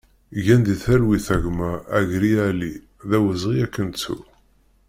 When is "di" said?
0.65-0.75